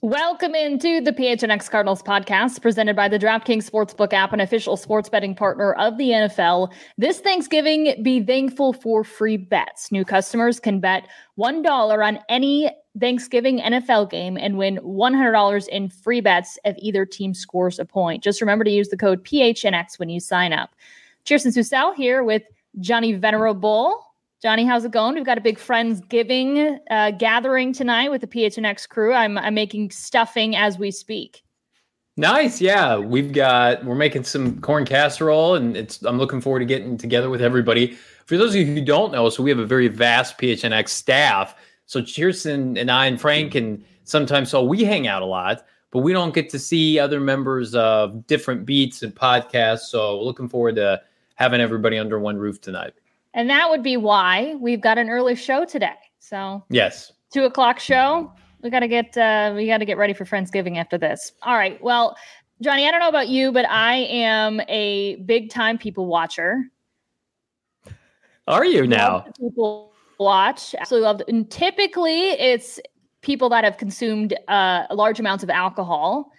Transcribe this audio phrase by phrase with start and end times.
[0.00, 5.08] Welcome into the PHNX Cardinals podcast presented by the DraftKings Sportsbook app, an official sports
[5.08, 6.72] betting partner of the NFL.
[6.98, 9.90] This Thanksgiving, be thankful for free bets.
[9.90, 16.20] New customers can bet $1 on any Thanksgiving NFL game and win $100 in free
[16.20, 18.22] bets if either team scores a point.
[18.22, 20.76] Just remember to use the code PHNX when you sign up.
[21.24, 22.44] Chierstin Susel here with
[22.78, 24.07] Johnny Venerable.
[24.40, 25.16] Johnny, how's it going?
[25.16, 29.12] We've got a big Friendsgiving uh, gathering tonight with the PHNX crew.
[29.12, 31.42] I'm, I'm making stuffing as we speak.
[32.16, 32.96] Nice, yeah.
[32.98, 37.30] We've got we're making some corn casserole, and it's I'm looking forward to getting together
[37.30, 37.96] with everybody.
[38.26, 41.56] For those of you who don't know, so we have a very vast PHNX staff.
[41.86, 46.00] So Chierstin and I and Frank and sometimes so we hang out a lot, but
[46.00, 49.86] we don't get to see other members of different beats and podcasts.
[49.90, 51.00] So looking forward to
[51.36, 52.94] having everybody under one roof tonight.
[53.34, 55.94] And that would be why we've got an early show today.
[56.18, 58.32] So yes, two o'clock show.
[58.62, 61.32] We got to get uh, we got to get ready for Friendsgiving after this.
[61.42, 61.82] All right.
[61.82, 62.16] Well,
[62.60, 66.64] Johnny, I don't know about you, but I am a big time people watcher.
[68.48, 69.26] Are you now?
[69.38, 70.74] People watch.
[70.74, 71.20] Absolutely love.
[71.20, 71.28] It.
[71.28, 72.80] And typically, it's
[73.20, 76.32] people that have consumed uh, large amounts of alcohol.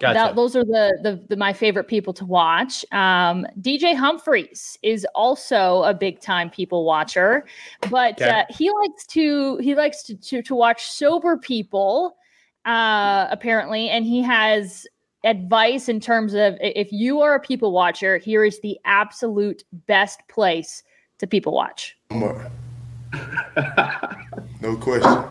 [0.00, 0.14] Gotcha.
[0.14, 2.84] That, those are the, the, the my favorite people to watch.
[2.90, 7.46] Um, DJ Humphries is also a big time people watcher,
[7.90, 8.28] but okay.
[8.28, 12.16] uh, he likes to he likes to to, to watch sober people
[12.64, 14.86] uh, apparently, and he has
[15.24, 20.20] advice in terms of if you are a people watcher, here is the absolute best
[20.28, 20.82] place
[21.18, 21.96] to people watch.
[24.60, 25.30] no question.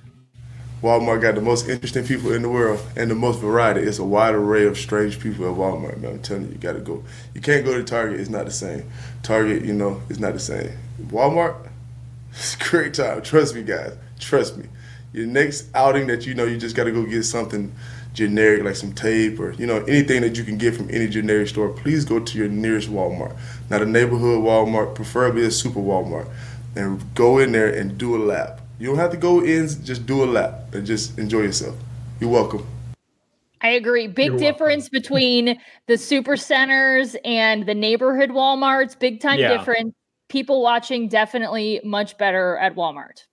[0.83, 3.79] Walmart got the most interesting people in the world and the most variety.
[3.79, 6.11] It's a wide array of strange people at Walmart, man.
[6.11, 7.05] I'm telling you, you got to go.
[7.33, 8.19] You can't go to Target.
[8.19, 8.91] It's not the same.
[9.23, 10.77] Target, you know, it's not the same.
[11.03, 11.55] Walmart,
[12.31, 13.21] it's a great time.
[13.21, 13.95] Trust me, guys.
[14.19, 14.65] Trust me.
[15.13, 17.73] Your next outing that you know you just got to go get something
[18.13, 21.47] generic like some tape or you know anything that you can get from any generic
[21.47, 21.69] store.
[21.69, 23.37] Please go to your nearest Walmart,
[23.69, 26.27] not a neighborhood Walmart, preferably a super Walmart,
[26.75, 30.05] and go in there and do a lap you don't have to go in, just
[30.05, 31.73] do a lap and just enjoy yourself.
[32.19, 32.67] You're welcome.
[33.61, 34.07] I agree.
[34.07, 34.99] Big You're difference welcome.
[35.01, 38.99] between the super centers and the neighborhood Walmarts.
[38.99, 39.55] Big time yeah.
[39.55, 39.93] difference.
[40.27, 43.23] People watching definitely much better at Walmart.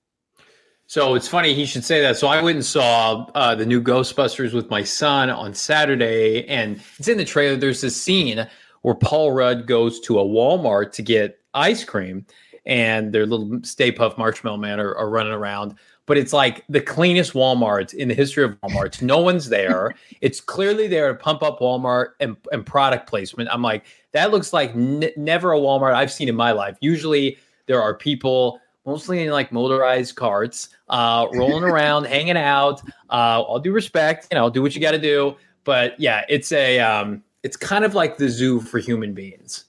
[0.86, 2.16] So it's funny he should say that.
[2.16, 6.80] So I went and saw uh, the new Ghostbusters with my son on Saturday, and
[7.00, 7.56] it's in the trailer.
[7.56, 8.46] There's this scene
[8.82, 12.24] where Paul Rudd goes to a Walmart to get ice cream,
[12.66, 15.74] and their little Stay Puft Marshmallow Man are, are running around.
[16.06, 19.00] But it's like the cleanest Walmart in the history of Walmart.
[19.00, 19.94] No one's there.
[20.20, 23.48] It's clearly there to pump up Walmart and, and product placement.
[23.50, 26.76] I'm like, that looks like n- never a Walmart I've seen in my life.
[26.80, 32.82] Usually there are people mostly in like motorized carts, uh, rolling around, hanging out.
[33.08, 35.36] Uh, all due respect, you know, do what you got to do.
[35.64, 39.64] But yeah, it's a, um, it's kind of like the zoo for human beings.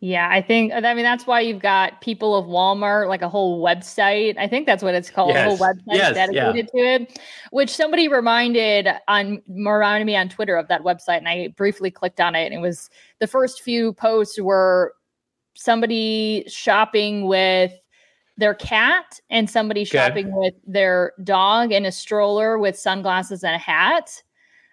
[0.00, 3.64] Yeah, I think I mean that's why you've got people of Walmart, like a whole
[3.64, 4.36] website.
[4.36, 5.46] I think that's what it's called, yes.
[5.46, 6.80] a whole website yes, dedicated yeah.
[6.80, 7.18] to it.
[7.50, 12.20] Which somebody reminded on reminded me on Twitter of that website, and I briefly clicked
[12.20, 12.44] on it.
[12.44, 12.90] And it was
[13.20, 14.92] the first few posts were
[15.54, 17.72] somebody shopping with
[18.36, 19.96] their cat and somebody okay.
[19.96, 24.22] shopping with their dog in a stroller with sunglasses and a hat.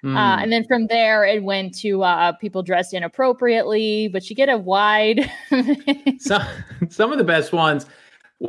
[0.04, 0.18] Mm.
[0.18, 4.50] Uh, and then from there, it went to uh, people dressed inappropriately, but you get
[4.50, 5.32] a wide.
[6.20, 6.44] some,
[6.90, 7.86] some of the best ones.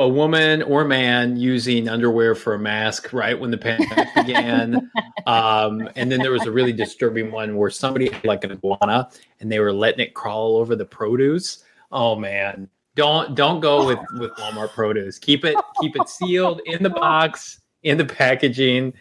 [0.00, 4.90] a woman or man using underwear for a mask right when the pandemic began.
[5.26, 9.08] Um, and then there was a really disturbing one where somebody had like an iguana
[9.40, 11.64] and they were letting it crawl over the produce.
[11.92, 15.18] Oh man, don't don't go with with Walmart produce.
[15.18, 18.92] Keep it keep it sealed in the box in the packaging.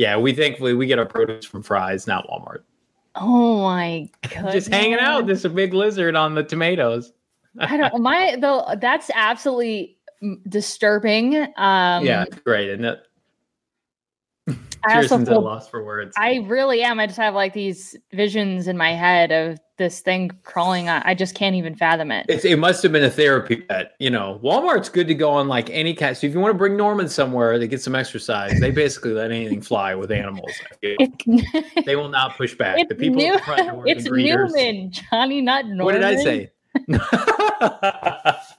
[0.00, 2.62] Yeah, we thankfully we get our produce from Fry's, not Walmart.
[3.16, 4.50] Oh my god!
[4.52, 5.26] Just hanging out.
[5.26, 7.12] There's a big lizard on the tomatoes.
[7.58, 8.00] I don't.
[8.00, 8.64] My though.
[8.80, 9.98] That's absolutely
[10.48, 11.36] disturbing.
[11.58, 13.02] Um, yeah, great, isn't it?
[14.84, 16.14] I also feel lost for words.
[16.16, 17.00] I really am.
[17.00, 21.02] I just have like these visions in my head of this thing crawling on.
[21.04, 22.26] I just can't even fathom it.
[22.28, 23.94] It's, it must have been a therapy pet.
[23.98, 26.16] You know, Walmart's good to go on like any cat.
[26.18, 29.30] So if you want to bring Norman somewhere to get some exercise, they basically let
[29.30, 30.52] anything fly with animals.
[30.82, 32.78] they will not push back.
[32.78, 34.04] It's the people New- the it's.
[34.04, 35.84] Newman, Johnny, not Norman.
[35.84, 36.50] What did I say?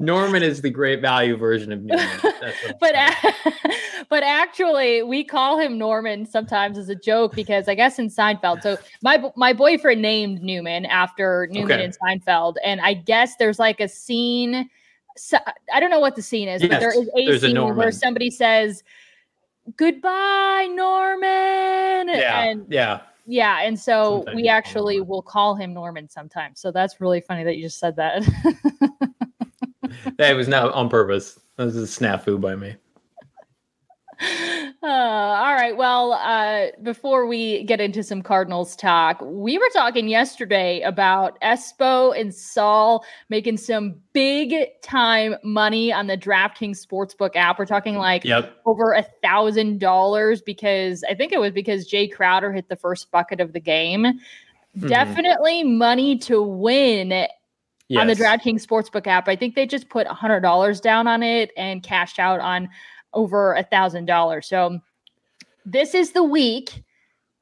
[0.00, 2.08] Norman is the great value version of Newman.
[2.80, 3.42] But a-
[4.10, 8.62] but actually we call him Norman sometimes as a joke because I guess in Seinfeld.
[8.62, 11.84] So my my boyfriend named Newman after Newman Okay.
[11.84, 14.70] in Seinfeld, and I guess there's like a scene.
[15.16, 15.38] So,
[15.72, 17.90] I don't know what the scene is, but there is a there's a scene where
[17.90, 18.84] somebody says
[19.76, 23.00] goodbye Norman yeah, and yeah.
[23.26, 26.70] yeah and so Sometimes we you call him actually will call him Norman sometimes so
[26.70, 28.22] that's really funny that you just said that
[30.18, 31.38] That was not on purpose.
[31.56, 32.76] That was a snafu by me.
[34.82, 35.76] Uh, all right.
[35.76, 42.18] Well, uh, before we get into some Cardinals talk, we were talking yesterday about Espo
[42.18, 47.58] and Saul making some big time money on the DraftKings Sportsbook app.
[47.58, 48.56] We're talking like Yep.
[48.64, 53.10] over a thousand dollars because I think it was because Jae Crowder hit the first
[53.10, 54.04] bucket of the game.
[54.78, 54.88] Mhm.
[54.88, 57.26] Definitely money to win
[57.94, 59.28] on the DraftKings Sportsbook app.
[59.28, 62.68] I think they just put hundred dollars down on it and cashed out on
[63.14, 64.46] over a thousand dollars.
[64.46, 64.78] So
[65.64, 66.84] this is the week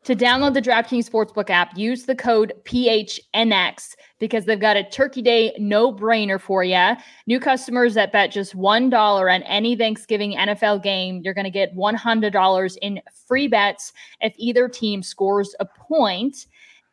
[0.05, 1.77] to download the DraftKings Sportsbook app.
[1.77, 6.95] Use the code PHNX because they've got a Turkey Day no brainer for you.
[7.27, 11.51] New customers that bet just one dollar on any Thanksgiving NFL game, you're going to
[11.51, 16.47] get one hundred dollars in free bets if either team scores a point.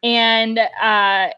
[0.03, 1.29] And uh,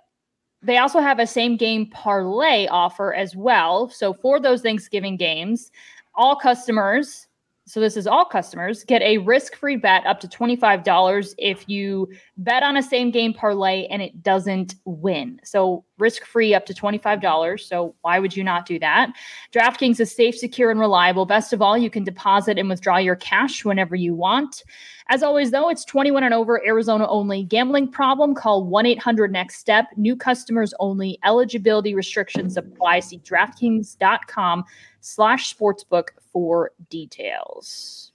[0.63, 3.89] they also have a same game parlay offer as well.
[3.89, 5.71] So for those Thanksgiving games,
[6.15, 7.27] all customers,
[7.65, 12.10] so this is all customers, get a risk free bet up to $25 if you
[12.38, 15.39] bet on a same game parlay and it doesn't win.
[15.45, 17.60] So risk free up to $25.
[17.62, 19.13] So why would you not do that?
[19.54, 21.25] DraftKings is safe, secure, and reliable.
[21.25, 24.63] Best of all, you can deposit and withdraw your cash whenever you want.
[25.10, 27.44] As always, though, it's 21 and over, Arizona only.
[27.44, 28.34] Gambling problem?
[28.34, 29.88] Call 1 800 Next Step.
[29.98, 31.20] New customers only.
[31.24, 33.02] Eligibility restrictions apply.
[33.02, 34.64] See DraftKings.com
[35.02, 38.12] slash sportsbook for details.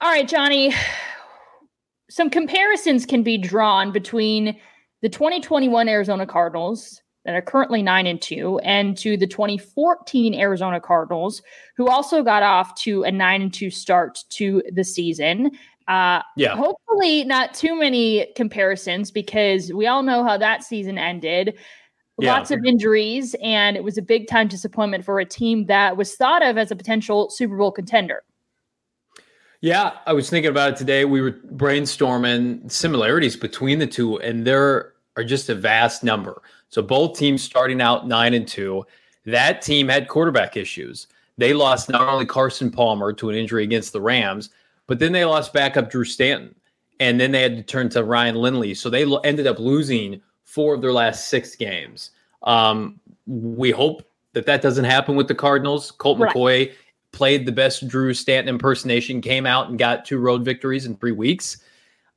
[0.00, 0.74] All right, Johnny.
[2.10, 4.58] Some comparisons can be drawn between
[5.02, 10.80] the 2021 Arizona Cardinals that are currently 9 and 2 and to the 2014 Arizona
[10.80, 11.42] Cardinals
[11.76, 15.50] who also got off to a 9 and 2 start to the season.
[15.88, 16.56] Uh, Yeah.
[16.56, 21.58] hopefully not too many comparisons because we all know how that season ended.
[22.20, 22.34] Yeah.
[22.34, 26.14] Lots of injuries, and it was a big time disappointment for a team that was
[26.14, 28.22] thought of as a potential Super Bowl contender.
[29.60, 31.04] Yeah, I was thinking about it today.
[31.06, 36.40] We were brainstorming similarities between the two, and there are just a vast number.
[36.74, 38.84] So both teams starting out nine and two.
[39.26, 41.06] That team had quarterback issues.
[41.38, 44.50] They lost not only Carson Palmer to an injury against the Rams,
[44.88, 46.52] but then they lost backup Drew Stanton,
[46.98, 48.74] and then they had to turn to Ryan Lindley.
[48.74, 52.10] So they ended up losing four of their last six games.
[52.42, 54.02] Um, we hope
[54.32, 55.92] that that doesn't happen with the Cardinals.
[55.92, 56.34] Colt Right.
[56.34, 56.72] McCoy
[57.12, 61.12] played the best Drew Stanton impersonation, came out and got two road victories in three
[61.12, 61.58] weeks.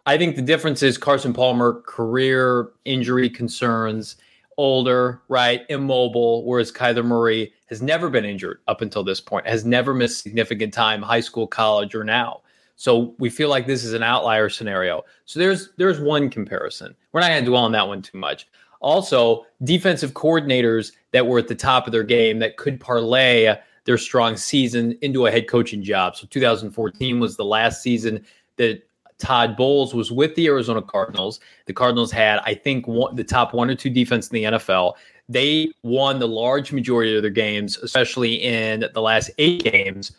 [0.07, 4.15] I think the difference is Carson Palmer, career injury concerns,
[4.57, 9.65] older, right, immobile, whereas Kyler Murray has never been injured up until this point, has
[9.65, 12.41] never missed significant time, high school, college, or now.
[12.75, 15.03] So we feel like this is an outlier scenario.
[15.25, 16.95] So there's there's one comparison.
[17.11, 18.47] We're not going to dwell on that one too much.
[18.79, 23.97] Also, defensive coordinators that were at the top of their game that could parlay their
[23.97, 26.15] strong season into a head coaching job.
[26.15, 28.23] So 2014 was the last season
[28.57, 28.86] that
[29.19, 31.39] Todd Bowles was with the Arizona Cardinals.
[31.65, 34.93] The Cardinals had, I think, one, the top one or two defense in the NFL.
[35.29, 40.13] They won the large majority of their games, especially in the last eight games,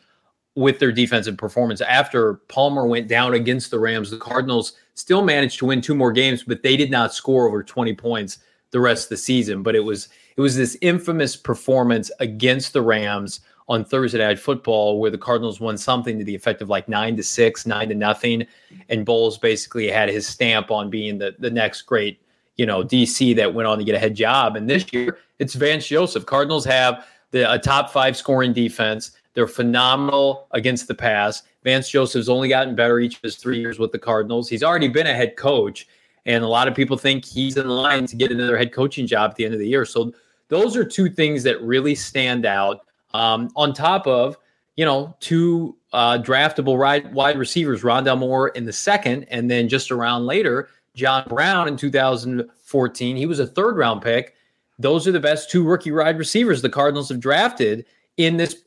[0.54, 1.80] with their defensive performance.
[1.80, 6.12] After Palmer went down against the Rams, the Cardinals still managed to win two more
[6.12, 8.38] games, but they did not score over 20 points
[8.70, 9.62] the rest of the season.
[9.62, 14.98] But it was it was this infamous performance against the Rams on Thursday Night Football
[14.98, 17.94] where the Cardinals won something to the effect of like nine to six, nine to
[17.94, 18.46] nothing,
[18.88, 22.20] and Bowles basically had his stamp on being the the next great
[22.56, 24.56] you know DC that went on to get a head job.
[24.56, 26.26] And this year it's Vance Joseph.
[26.26, 29.12] Cardinals have the a top five scoring defense.
[29.34, 31.42] They're phenomenal against the pass.
[31.62, 34.48] Vance Joseph's only gotten better each of his three years with the Cardinals.
[34.48, 35.86] He's already been a head coach,
[36.26, 39.30] and a lot of people think he's in line to get another head coaching job
[39.30, 39.84] at the end of the year.
[39.84, 40.12] So
[40.48, 42.86] those are two things that really stand out.
[43.14, 44.36] Um, on top of
[44.76, 46.76] you know two uh, draftable
[47.12, 51.76] wide, receivers, Rondale Moore in the second, and then just around later, John Brown in
[51.76, 53.16] 2014.
[53.16, 54.34] He was a third round pick.
[54.78, 57.84] Those are the best two rookie wide receivers the Cardinals have drafted
[58.16, 58.62] in this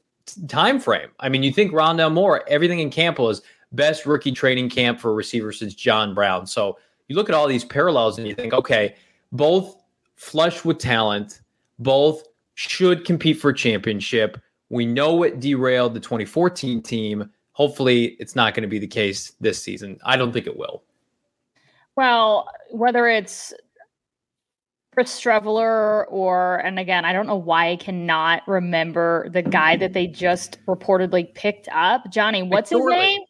[0.48, 1.10] time frame.
[1.20, 5.12] I mean, you think Rondale Moore, everything in camp was best rookie training camp for
[5.12, 6.46] a receiver since John Brown.
[6.46, 8.96] So you look at all these parallels and you think, okay,
[9.32, 9.78] both
[10.16, 11.42] flush with talent,
[11.80, 12.24] both
[12.70, 14.39] should compete for a championship.
[14.70, 17.30] We know it derailed the 2014 team.
[17.53, 20.00] Hopefully, it's not going to be the case this season.
[20.03, 20.84] I don't think it will.
[21.96, 23.53] Well, whether it's
[24.94, 29.94] Chris Streveler or, and again, I don't know why I cannot remember the guy that
[29.94, 32.10] they just reportedly picked up.
[32.10, 32.80] Johnny, what's McSorley.
[32.80, 33.22] his name?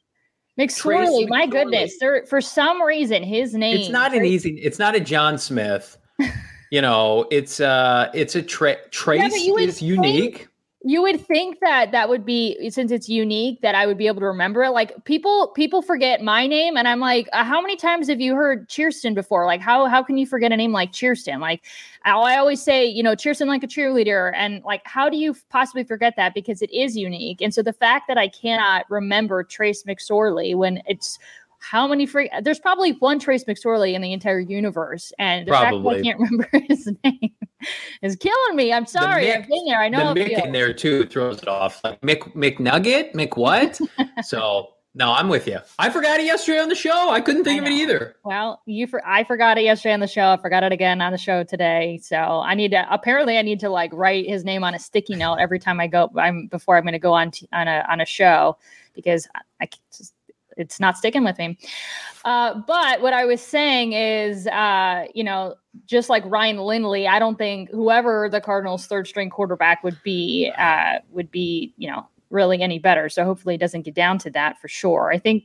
[0.59, 1.29] McSorley.
[1.29, 1.51] My McSorley.
[1.51, 1.97] goodness.
[1.99, 3.77] There, for some reason, his name.
[3.77, 5.97] It's not an easy, it's not a John Smith.
[6.71, 10.47] you know, it's uh it's a tra- trace yeah, is unique
[10.83, 14.21] you would think that that would be since it's unique that I would be able
[14.21, 14.71] to remember it.
[14.71, 18.33] Like people people forget my name and I'm like, uh, how many times have you
[18.33, 19.45] heard Chierstin before?
[19.45, 21.39] Like how how can you forget a name like Chierstin?
[21.39, 21.65] Like
[22.03, 25.83] I always say, you know, Chierstin like a cheerleader and like how do you possibly
[25.83, 27.41] forget that because it is unique.
[27.41, 31.19] And so the fact that I cannot remember Trace McSorley when it's
[31.61, 35.99] how many free there's probably one Trace McSorley in the entire universe and the probably.
[35.99, 37.31] I can't remember his name
[38.01, 38.73] is killing me.
[38.73, 39.25] I'm sorry.
[39.25, 39.79] Mick, I've been there.
[39.79, 41.79] I know the Mick in there too throws it off.
[41.83, 43.79] Like Mick McNugget, Mick what?
[44.23, 45.59] so no, I'm with you.
[45.79, 47.11] I forgot it yesterday on the show.
[47.11, 48.15] I couldn't think of it either.
[48.25, 50.31] Well, you for I forgot it yesterday on the show.
[50.31, 51.99] I forgot it again on the show today.
[52.01, 55.15] So I need to apparently I need to like write his name on a sticky
[55.15, 56.09] note every time I go.
[56.17, 58.57] I'm before I'm going to go on t- on a on a show
[58.93, 60.13] because I, I just
[60.57, 61.57] it's not sticking with me.
[62.23, 65.55] Uh, but what I was saying is, uh, you know,
[65.85, 70.51] just like Ryan Lindley, I don't think whoever the Cardinals' third string quarterback would be
[70.57, 73.09] uh, would be, you know, really any better.
[73.09, 75.11] So hopefully it doesn't get down to that for sure.
[75.11, 75.43] I think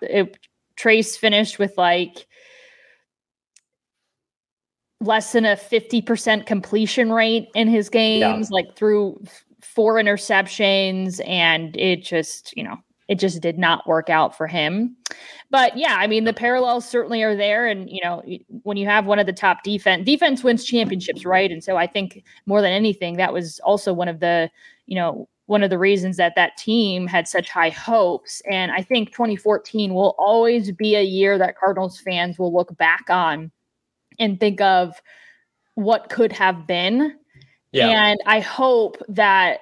[0.00, 0.38] it,
[0.76, 2.26] Trace finished with like
[5.00, 8.54] less than a 50% completion rate in his games, yeah.
[8.54, 9.22] like through
[9.60, 11.20] four interceptions.
[11.26, 12.78] And it just, you know,
[13.12, 14.96] it just did not work out for him.
[15.50, 17.66] But yeah, I mean, the parallels certainly are there.
[17.66, 18.22] And, you know,
[18.62, 21.52] when you have one of the top defense, defense wins championships, right?
[21.52, 24.50] And so I think more than anything, that was also one of the,
[24.86, 28.40] you know, one of the reasons that that team had such high hopes.
[28.50, 33.10] And I think 2014 will always be a year that Cardinals fans will look back
[33.10, 33.50] on
[34.18, 35.02] and think of
[35.74, 37.18] what could have been.
[37.72, 37.88] Yeah.
[37.88, 39.60] And I hope that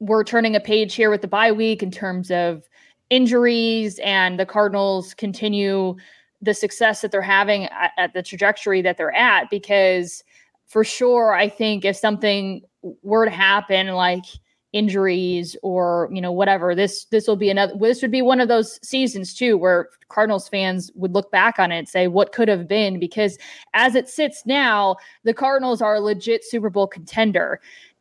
[0.00, 2.68] we're turning a page here with the bye week in terms of
[3.10, 5.94] injuries and the Cardinals continue
[6.42, 10.24] the success that they're having at, at, the trajectory that they're at because
[10.66, 12.62] for sure I think if something
[13.02, 14.24] were to happen like
[14.72, 18.46] injuries or you know whatever this this will be another this would be one of
[18.46, 22.48] those seasons too where Cardinals fans would look back on it and say what could
[22.48, 23.00] have been?
[23.00, 23.36] Because
[23.74, 27.60] as it sits now the Cardinals are a legit Super Bowl contender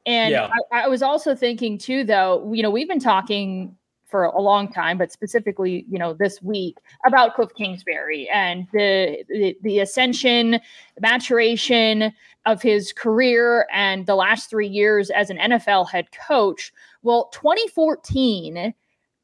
[0.10, 0.50] and yeah.
[0.72, 3.76] I, I was also thinking too, though, you know, we've been talking
[4.08, 9.24] for a long time, but specifically, you know, this week about Cliff Kingsbury and the,
[9.30, 12.12] the the, ascension, the maturation
[12.48, 16.74] of his career and the last three years as an NFL head coach.
[17.04, 18.74] Well, 2014,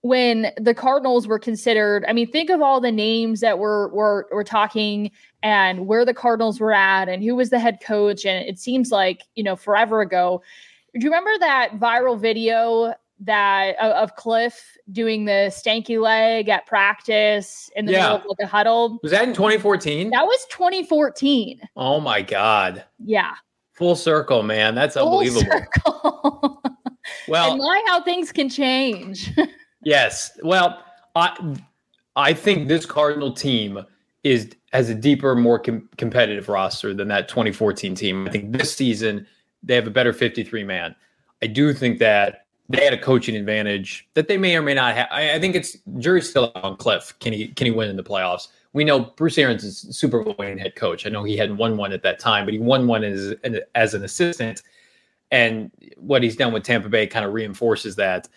[0.02, 4.28] when the Cardinals were considered, I mean, think of all the names that were were
[4.32, 5.10] were talking
[5.42, 8.24] and where the Cardinals were at and who was the head coach.
[8.24, 10.44] And it seems like, you know, forever ago.
[10.98, 16.66] Do you remember that viral video that of, of Cliff doing the stanky leg at
[16.68, 18.02] practice in the yeah.
[18.04, 19.00] middle of like a huddle?
[19.04, 20.12] Was that in 2014?
[20.12, 21.60] That was 2014.
[21.76, 22.86] Oh my god.
[23.04, 23.34] Yeah.
[23.74, 24.74] Full circle, man.
[24.74, 25.66] That's Full unbelievable.
[27.28, 29.32] well, and my how things can change.
[29.84, 30.32] yes.
[30.44, 30.82] Well,
[31.16, 31.58] I
[32.16, 33.86] I think this Cardinal team
[34.24, 38.28] is has a deeper, more com- competitive roster than that 2014 team.
[38.28, 39.28] I think this season
[39.66, 40.96] they have a better 53 man.
[41.42, 44.96] I do think that they had a coaching advantage that they may or may not
[44.96, 45.08] have.
[45.12, 47.14] I, I think it's jury's still on Cliff.
[47.20, 48.48] Can he can he win in the playoffs?
[48.76, 51.08] we know Bruce Arians is Super Bowl winning head coach.
[51.08, 53.62] I know he hadn't won one at that time, but he won one as an,
[53.74, 54.64] as an assistant.
[55.32, 58.28] And what he's done with Tampa Bay kind of reinforces that.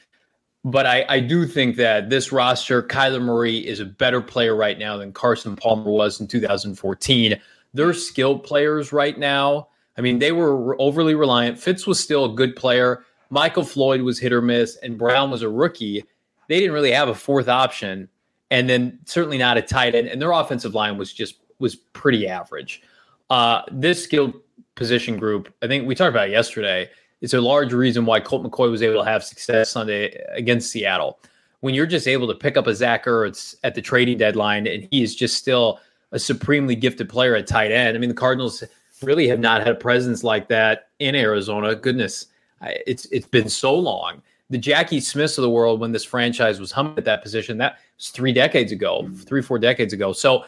[0.64, 4.78] But I, I do think that this roster, Kyler Murray is a better player right
[4.78, 7.40] now than Carson Palmer was in 2014.
[7.74, 9.66] They're skilled players right now.
[9.98, 11.58] I mean, they were overly reliant.
[11.58, 13.04] Fitz was still a good player.
[13.30, 16.04] Michael Floyd was hit or miss, and Brown was a rookie.
[16.48, 18.08] They didn't really have a fourth option,
[18.50, 20.06] and then certainly not a tight end.
[20.06, 22.80] And their offensive line was just was pretty average.
[23.28, 24.34] Uh, this skilled
[24.76, 26.88] position group, I think we talked about yesterday.
[27.20, 31.18] It's a large reason why Colt McCoy was able to have success Sunday against Seattle.
[31.60, 34.86] When you're just able to pick up a Zach Ertz at the trading deadline, and
[34.92, 35.80] he is just still
[36.12, 37.96] a supremely gifted player at tight end.
[37.96, 38.62] I mean, the Cardinals
[39.02, 41.74] really have not had a presence like that in Arizona.
[41.74, 42.26] Goodness,
[42.62, 44.22] it's it's been so long.
[44.50, 47.78] The Jackie Smiths of the world, when this franchise was humming at that position, that
[47.96, 50.12] was three decades ago, three four decades ago.
[50.12, 50.44] So,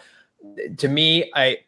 [0.77, 1.59] to me, I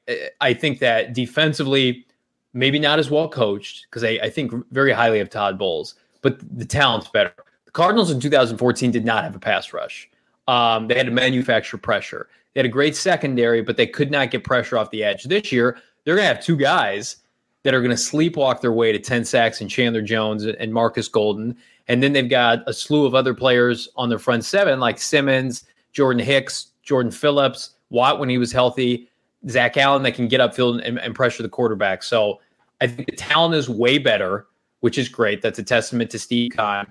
[0.41, 2.07] I think that defensively,
[2.55, 6.39] maybe not as well coached because I, I think very highly of Todd Bowles, but
[6.57, 7.33] the talent's better.
[7.67, 10.11] The Cardinals in 2014 did not have a pass rush.
[10.49, 12.29] Um, they had to manufacture pressure.
[12.53, 15.25] They had a great secondary, but they could not get pressure off the edge.
[15.25, 17.17] This year, they're going to have two guys
[17.63, 21.09] that are going to sleepwalk their way to 10 sacks and Chandler Jones and Markus
[21.09, 21.57] Golden.
[21.89, 25.65] And then they've got a slew of other players on their front seven, like Simmons,
[25.93, 29.09] Jordan Hicks, Jordan Phillips, Watt when he was healthy,
[29.49, 32.03] Zach Allen that can get upfield and, and pressure the quarterback.
[32.03, 32.41] So
[32.81, 34.47] I think the talent is way better,
[34.81, 35.43] which is great.
[35.43, 36.87] That's a testament to Steve Keim,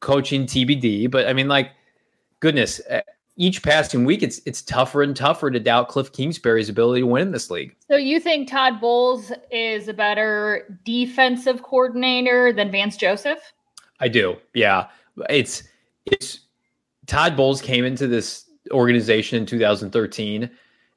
[0.00, 1.10] coaching TBD.
[1.10, 1.70] But I mean, like,
[2.40, 2.80] goodness,
[3.42, 7.22] each passing week, it's it's tougher and tougher to doubt Cliff Kingsbury's ability to win
[7.22, 7.74] in this league.
[7.88, 13.40] So you think Todd Bowles is a better defensive coordinator than Vance Joseph?
[13.98, 14.36] I do.
[14.54, 14.86] Yeah,
[15.28, 15.64] it's
[16.06, 16.38] it's
[17.06, 20.48] Todd Bowles came into this organization in 2013,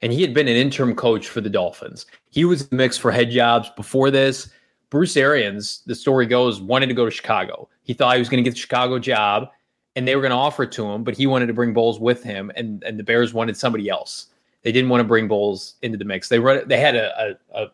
[0.04, 2.06] and he had been an interim coach for the Dolphins.
[2.30, 4.52] He was mixed for head jobs before this.
[4.92, 7.68] Bruce Arians, the story goes, wanted to go to Chicago.
[7.82, 9.50] He thought he was going to get the Chicago job
[9.96, 12.00] and they were going to offer it to him, but he wanted to bring Bowles
[12.00, 14.28] with him, and and the Bears wanted somebody else.
[14.64, 16.30] They didn't want to bring Bowles into the mix.
[16.30, 16.68] They run.
[16.68, 17.72] They had a, a, a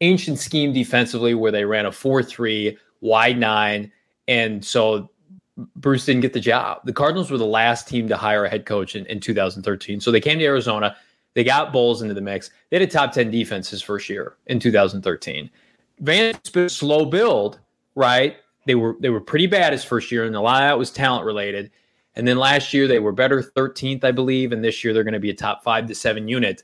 [0.00, 3.92] ancient scheme defensively where they ran a four three wide nine,
[4.26, 5.10] and so
[5.76, 6.80] Bruce didn't get the job.
[6.84, 10.10] The Cardinals were the last team to hire a head coach in, in 2013, so
[10.10, 10.96] they came to Arizona.
[11.34, 12.50] They got Bowles into the mix.
[12.70, 15.50] They had a top 10 defense his first year in 2013.
[16.00, 17.58] Vance, Van slow build,
[17.96, 18.36] right?
[18.66, 20.90] They were they were pretty bad his first year, and a lot of that was
[20.90, 21.70] talent related.
[22.16, 25.14] And then last year they were better 13th, I believe, and this year they're going
[25.14, 26.62] to be a top five to seven unit.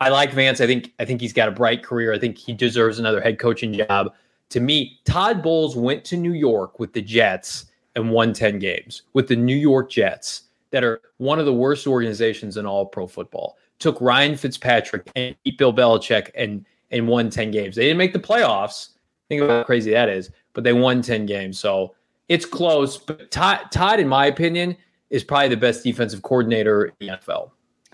[0.00, 0.60] I like Vance.
[0.60, 2.12] I think I think he's got a bright career.
[2.12, 4.12] I think he deserves another head coaching job.
[4.50, 9.02] To me, Todd Bowles went to New York with the Jets and won 10 games
[9.12, 13.06] with the New York Jets, that are one of the worst organizations in all pro
[13.06, 13.58] football.
[13.78, 17.76] Took Ryan Fitzpatrick and Bill Belichick and and won 10 games.
[17.76, 18.90] They didn't make the playoffs.
[19.28, 21.58] Think about how crazy that is but they won 10 games.
[21.58, 21.94] So
[22.28, 22.96] it's close.
[22.96, 24.76] But Todd, Todd, in my opinion,
[25.10, 27.50] is probably the best defensive coordinator in the NFL.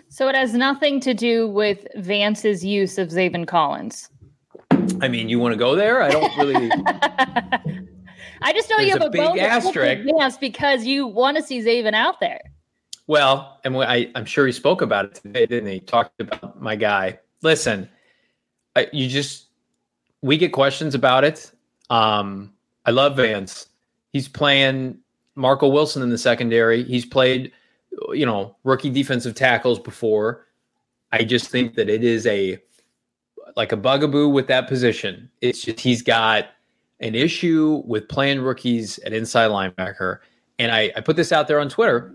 [0.08, 4.08] So it has nothing to do with Vance's use of Zaven Collins.
[5.00, 6.02] I mean, you want to go there?
[6.02, 6.70] I don't really.
[8.42, 11.42] I just know There's you have a, a big asterisk Vance because you want to
[11.42, 12.40] see Zaven out there.
[13.06, 15.80] Well, and I, I'm sure he spoke about it today, didn't he?
[15.80, 17.18] Talked about my guy.
[17.42, 17.88] Listen,
[18.92, 19.46] you just
[20.22, 21.52] we get questions about it.
[21.90, 22.52] Um,
[22.84, 23.68] I love Vance.
[24.12, 24.98] He's playing
[25.34, 26.82] Marco Wilson in the secondary.
[26.84, 27.52] He's played,
[28.10, 30.46] you know, rookie defensive tackles before.
[31.12, 32.58] I just think that it is a
[33.56, 35.30] like a bugaboo with that position.
[35.40, 36.48] It's just he's got
[37.00, 40.18] an issue with playing rookies at inside linebacker.
[40.58, 42.14] And I, I put this out there on Twitter.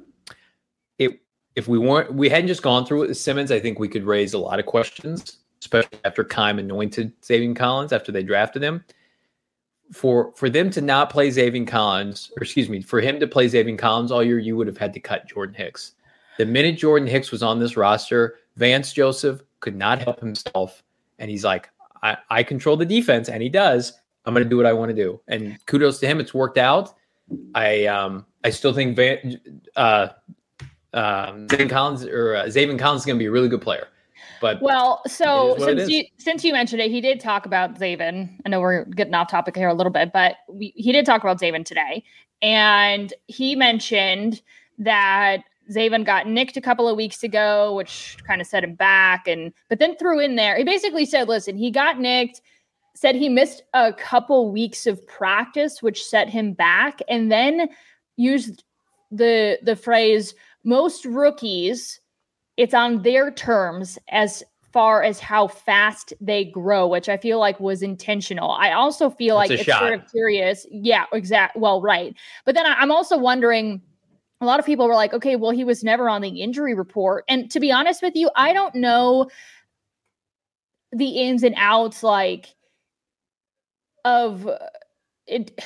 [0.97, 1.21] It
[1.55, 4.03] if we weren't we hadn't just gone through it with Simmons, I think we could
[4.03, 8.83] raise a lot of questions, especially after Keim anointed Zaven Collins after they drafted him
[9.91, 13.47] for for them to not play Zaven Collins, or excuse me, for him to play
[13.47, 15.93] Zaven Collins all year, you would have had to cut Jordan Hicks.
[16.37, 20.83] The minute Jordan Hicks was on this roster, Vance Joseph could not help himself,
[21.19, 21.69] and he's like,
[22.03, 23.93] I, I control the defense, and he does.
[24.25, 26.19] I'm going to do what I want to do, and kudos to him.
[26.19, 26.93] It's worked out.
[27.55, 29.39] I um I still think Van
[29.75, 30.09] uh
[30.93, 33.87] um Collins or uh, Zaven Collins is going to be a really good player.
[34.41, 38.29] But well, so since you since you mentioned it, he did talk about Zaven.
[38.43, 41.21] I know we're getting off topic here a little bit, but we, he did talk
[41.21, 42.03] about Zaven today,
[42.41, 44.41] and he mentioned
[44.79, 49.27] that Zaven got nicked a couple of weeks ago, which kind of set him back,
[49.27, 50.57] and but then threw in there.
[50.57, 52.41] He basically said, "Listen, he got nicked."
[52.93, 57.69] Said he missed a couple weeks of practice, which set him back, and then
[58.17, 58.63] used
[59.11, 62.00] the the phrase most rookies
[62.61, 67.59] it's on their terms as far as how fast they grow, which I feel like
[67.59, 68.51] was intentional.
[68.51, 69.79] I also feel That's like it's shot.
[69.79, 70.67] sort of curious.
[70.69, 71.57] Yeah, exact.
[71.57, 72.15] Well, right.
[72.45, 73.81] But then I'm also wondering
[74.41, 77.25] a lot of people were like, okay, well, he was never on the injury report.
[77.27, 79.27] And to be honest with you, I don't know
[80.91, 82.53] the ins and outs like
[84.05, 84.47] of
[85.25, 85.59] it.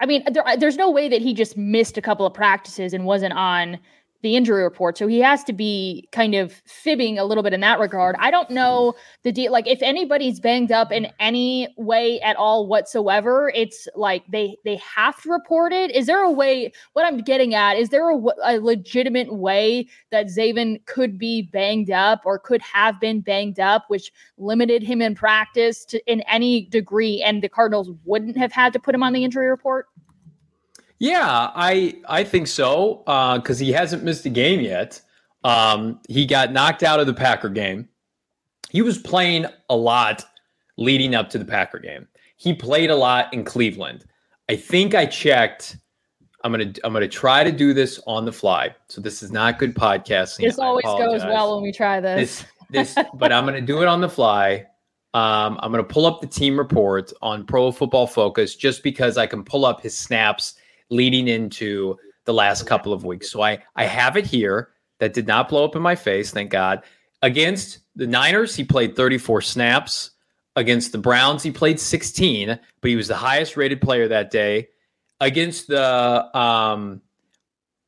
[0.00, 3.04] I mean, there, there's no way that he just missed a couple of practices and
[3.04, 3.80] wasn't on
[4.26, 4.98] the injury report.
[4.98, 8.16] So he has to be kind of fibbing a little bit in that regard.
[8.18, 9.52] I don't know the deal.
[9.52, 14.76] Like if anybody's banged up in any way at all whatsoever, it's like they they
[14.76, 15.92] have to report it.
[15.92, 16.72] Is there a way?
[16.94, 21.92] What I'm getting at is there a, a legitimate way that Zaven could be banged
[21.92, 26.66] up or could have been banged up, which limited him in practice to in any
[26.66, 29.86] degree, and the Cardinals wouldn't have had to put him on the injury report?
[30.98, 33.02] Yeah, I I think so
[33.36, 35.00] because uh, he hasn't missed a game yet.
[35.44, 37.88] Um, he got knocked out of the Packer game.
[38.70, 40.24] He was playing a lot
[40.76, 42.08] leading up to the Packer game.
[42.36, 44.04] He played a lot in Cleveland.
[44.48, 45.76] I think I checked.
[46.44, 48.74] I'm gonna I'm gonna try to do this on the fly.
[48.88, 50.38] So this is not good podcasting.
[50.38, 52.44] This always goes well when we try this.
[52.70, 54.66] This, this but I'm gonna do it on the fly.
[55.14, 59.26] Um, I'm gonna pull up the team report on Pro Football Focus just because I
[59.26, 60.54] can pull up his snaps
[60.90, 63.30] leading into the last couple of weeks.
[63.30, 64.70] So I I have it here.
[64.98, 66.82] That did not blow up in my face, thank God.
[67.20, 70.12] Against the Niners, he played 34 snaps.
[70.54, 74.68] Against the Browns, he played 16, but he was the highest rated player that day.
[75.20, 77.02] Against the um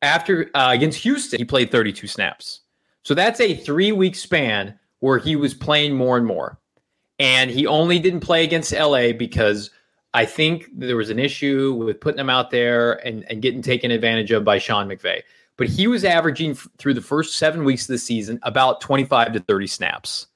[0.03, 2.61] after uh, against Houston, he played 32 snaps.
[3.03, 6.59] So that's a three week span where he was playing more and more.
[7.19, 9.71] And he only didn't play against LA because
[10.15, 13.91] I think there was an issue with putting him out there and, and getting taken
[13.91, 15.23] advantage of by Sean McVay.
[15.57, 19.35] But he was averaging f- through the first seven weeks of the season about 25
[19.35, 20.29] to 30 snaps,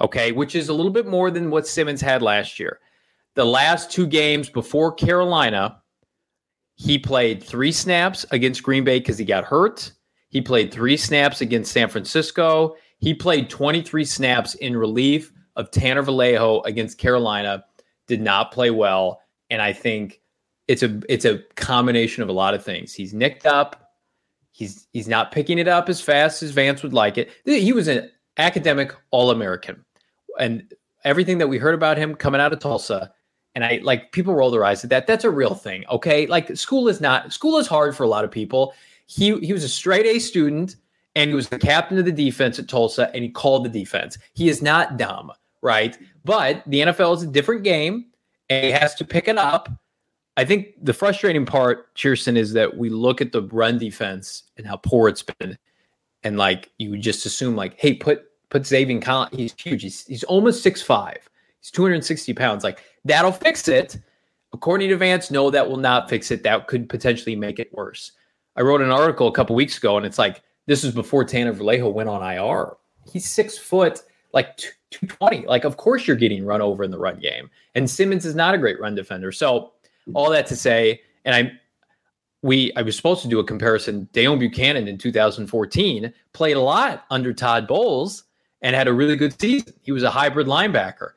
[0.00, 2.80] okay, which is a little bit more than what Simmons had last year.
[3.34, 5.82] The last two games before Carolina,
[6.76, 9.92] he played three snaps against Green Bay because he got hurt.
[10.30, 12.76] He played three snaps against San Francisco.
[12.98, 17.64] He played 23 snaps in relief of Tanner Vallejo against Carolina.
[18.08, 20.20] Did not play well and I think
[20.66, 22.94] it's a it's a combination of a lot of things.
[22.94, 23.92] He's nicked up.
[24.52, 27.30] He's he's not picking it up as fast as Vance would like it.
[27.44, 29.84] He was an academic All American,
[30.38, 30.72] and
[31.04, 33.12] everything that we heard about him coming out of Tulsa,
[33.54, 35.06] and I like people roll their eyes at that.
[35.06, 35.84] That's a real thing.
[35.90, 38.74] Okay, like school is not school is hard for a lot of people.
[39.06, 40.76] He he was a straight A student,
[41.14, 44.18] and he was the captain of the defense at Tulsa, and he called the defense.
[44.34, 45.96] He is not dumb, right?
[46.28, 48.04] But the NFL is a different game
[48.50, 49.70] and he has to pick it up.
[50.36, 54.66] I think the frustrating part, Chierstin, is that we look at the run defense and
[54.66, 55.56] how poor it's been,
[56.24, 59.34] and like you just assume like, hey, put put Zaven Collins.
[59.34, 59.82] He's huge.
[59.82, 61.30] He's he's almost six five.
[61.60, 62.62] He's two hundred and sixty pounds.
[62.62, 63.96] Like that'll fix it.
[64.52, 66.42] According to Vance, no, that will not fix it.
[66.42, 68.12] That could potentially make it worse.
[68.54, 71.52] I wrote an article a couple weeks ago, and it's like this is before Tanner
[71.52, 72.76] Vallejo went on IR.
[73.10, 74.56] He's six foot, like
[74.90, 75.46] 220.
[75.46, 77.50] Like, of course, you're getting run over in the run game.
[77.74, 79.32] And Simmons is not a great run defender.
[79.32, 79.72] So,
[80.14, 81.52] all that to say, and I,
[82.42, 84.08] we, I was supposed to do a comparison.
[84.12, 88.24] Deone Bucannon in 2014 played a lot under Todd Bowles
[88.62, 89.74] and had a really good season.
[89.82, 91.10] He was a hybrid linebacker.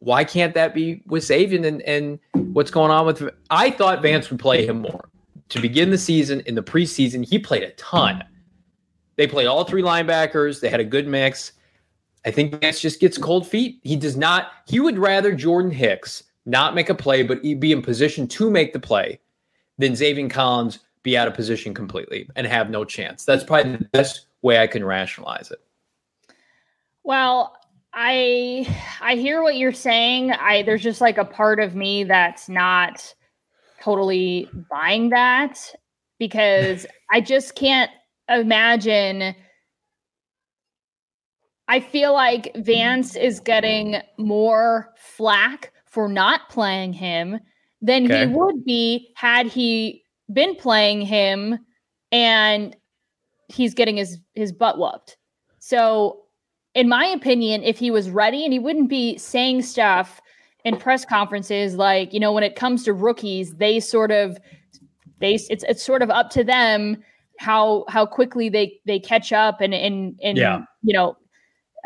[0.00, 2.18] Why can't that be with Zaven and, and
[2.52, 3.28] what's going on with?
[3.48, 5.08] I thought Vance would play him more
[5.48, 6.40] to begin the season.
[6.40, 8.22] In the preseason, he played a ton.
[9.16, 10.60] They played all three linebackers.
[10.60, 11.52] They had a good mix.
[12.26, 13.78] I think Vance just gets cold feet.
[13.84, 17.82] He does not, he would rather Jordan Hicks not make a play, but be in
[17.82, 19.20] position to make the play
[19.78, 23.24] than Zaven Collins be out of position completely and have no chance.
[23.24, 25.60] That's probably the best way I can rationalize it.
[27.04, 27.56] Well,
[27.94, 28.68] I
[29.00, 30.32] I hear what you're saying.
[30.32, 33.14] I there's just like a part of me that's not
[33.80, 35.74] totally buying that
[36.18, 37.90] because I just can't
[38.28, 39.36] imagine
[41.68, 47.40] I feel like Vance is getting more flack for not playing him
[47.82, 48.26] than okay.
[48.26, 51.58] he would be had he been playing him
[52.12, 52.76] and
[53.48, 55.16] he's getting his his butt whooped.
[55.58, 56.22] So
[56.74, 60.20] in my opinion, if he was ready and he wouldn't be saying stuff
[60.64, 64.38] in press conferences like, you know, when it comes to rookies, they sort of
[65.18, 67.02] they it's it's sort of up to them
[67.38, 70.62] how how quickly they they catch up and and and yeah.
[70.82, 71.16] you know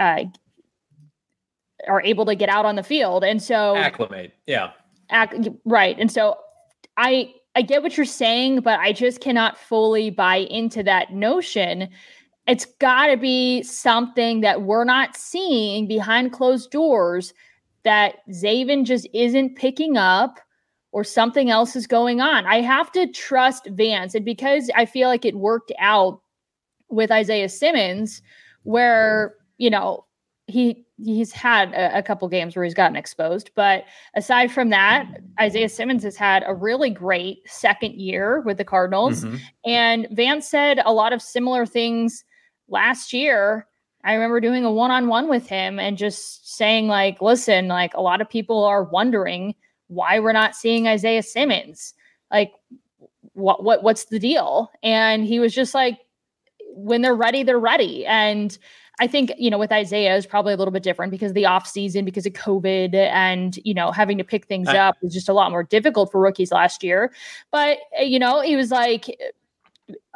[0.00, 0.24] uh,
[1.86, 3.22] are able to get out on the field.
[3.22, 4.32] And so acclimate.
[4.46, 4.72] Yeah.
[5.12, 5.96] Ac- right.
[5.98, 6.36] And so
[6.96, 11.88] I I get what you're saying, but I just cannot fully buy into that notion.
[12.46, 17.32] it's got to be something that we're not seeing behind closed doors
[17.84, 20.40] that Zaven just isn't picking up
[20.92, 22.46] or something else is going on.
[22.46, 24.14] I have to trust Vance.
[24.14, 26.20] And because I feel like it worked out
[26.88, 28.20] with Isaiah Simmons,
[28.64, 30.06] where, you know,
[30.46, 33.50] he he's had a, a, couple games where he's gotten exposed.
[33.54, 33.84] But
[34.16, 35.06] aside from that,
[35.38, 39.24] Isaiah Simmons has had a really great second year with the Cardinals.
[39.24, 39.36] Mm-hmm.
[39.64, 42.24] And Vance said a lot of similar things
[42.68, 43.66] last year.
[44.02, 47.94] I remember doing a one on one with him and just saying, like, listen, like
[47.94, 49.54] a lot of people are wondering
[49.88, 51.92] why we're not seeing Isaiah Simmons.
[52.30, 52.52] Like,
[53.34, 54.70] what what what's the deal?
[54.82, 55.98] And he was just like,
[56.74, 58.06] when they're ready, they're ready.
[58.06, 58.56] And
[59.00, 61.66] I think, you know, with Isaiah is probably a little bit different because the off
[61.66, 65.30] season, because of COVID and, you know, having to pick things I, up was just
[65.30, 67.10] a lot more difficult for rookies last year.
[67.50, 69.06] But, eh, you know, he was like,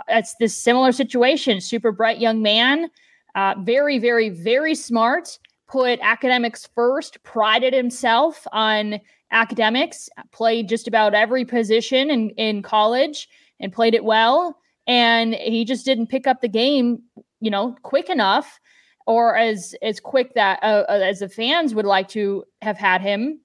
[0.09, 2.91] it's this similar situation, super bright young man,
[3.35, 11.15] uh, very, very, very smart, put academics first, prided himself on academics, played just about
[11.15, 14.59] every position in, in college and played it well.
[14.87, 17.03] And he just didn't pick up the game,
[17.41, 18.61] you know, quick enough
[19.07, 23.01] or as as quick that uh, uh, as the fans would like to have had
[23.01, 23.41] him.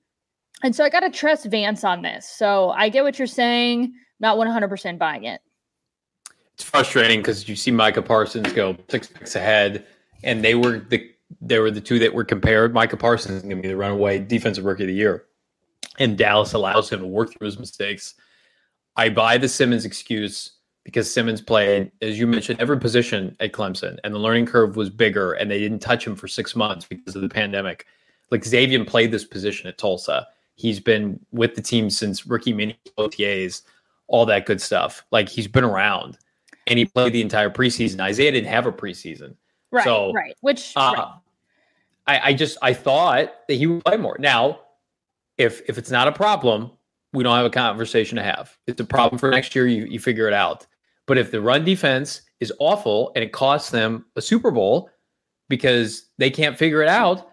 [0.63, 2.27] And so I got to trust Vance on this.
[2.27, 5.39] So I get what you're saying, not 100% buying it.
[6.53, 9.85] It's frustrating because you see Micah Parsons go six picks ahead,
[10.23, 12.73] and they were the they were the two that were compared.
[12.73, 15.25] Micah Parsons is going to be the runaway defensive rookie of the year,
[15.99, 18.15] and Dallas allows him to work through his mistakes.
[18.97, 23.97] I buy the Simmons excuse because Simmons played, as you mentioned, every position at Clemson,
[24.03, 27.15] and the learning curve was bigger, and they didn't touch him for six months because
[27.15, 27.85] of the pandemic.
[28.31, 30.27] Like Zaven played this position at Tulsa.
[30.55, 33.63] He's been with the team since rookie mini OTAs,
[34.07, 35.03] all that good stuff.
[35.11, 36.17] Like he's been around,
[36.67, 37.99] and he played the entire preseason.
[37.99, 39.35] Isaiah didn't have a preseason,
[39.71, 39.83] right?
[39.83, 40.35] So, right.
[40.41, 41.07] Which uh, right.
[42.07, 44.17] I, I just I thought that he would play more.
[44.19, 44.59] Now,
[45.37, 46.71] if if it's not a problem,
[47.13, 48.57] we don't have a conversation to have.
[48.67, 49.67] It's a problem for next year.
[49.67, 50.67] You you figure it out.
[51.07, 54.89] But if the run defense is awful and it costs them a Super Bowl
[55.47, 57.27] because they can't figure it out,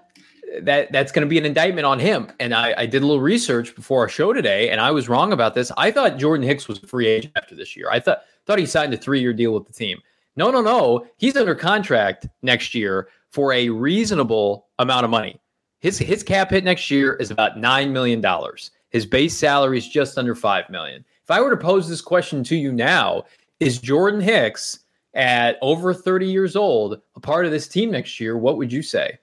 [0.62, 2.28] that that's going to be an indictment on him.
[2.40, 5.32] And I, I, did a little research before our show today, and I was wrong
[5.32, 5.70] about this.
[5.76, 7.88] I thought Jordan Hicks was a free agent after this year.
[7.90, 10.00] I thought thought he signed a three year deal with the team.
[10.36, 11.06] No, no, no.
[11.16, 15.40] He's under contract next year for a reasonable amount of money.
[15.80, 18.70] His his cap hit next year is about nine million dollars.
[18.96, 21.04] His base salary is just under five million.
[21.22, 23.24] If I were to pose this question to you now,
[23.60, 24.78] is Jordan Hicks
[25.12, 28.38] at over 30 years old a part of this team next year?
[28.38, 29.18] What would you say?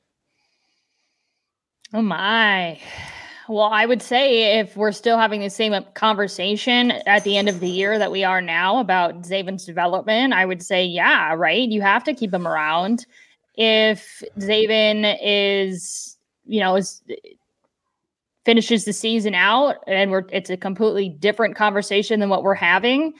[1.92, 2.80] Oh my.
[3.50, 7.60] Well, I would say if we're still having the same conversation at the end of
[7.60, 11.68] the year that we are now about Zaven's development, I would say, yeah, right.
[11.68, 13.08] You have to keep him around.
[13.56, 17.02] If Zaven is, you know, is
[18.46, 23.14] finishes the season out and we're it's a completely different conversation than what we're having.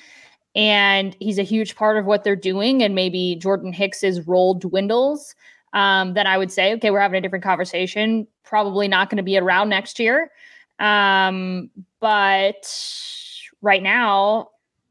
[0.56, 5.36] And he's a huge part of what they're doing and maybe jordan hicks's role dwindles.
[5.74, 9.24] Um, then i would say okay we're having a different conversation probably not going to
[9.24, 10.30] be around next year.
[10.80, 12.70] Um, but
[13.62, 14.50] right now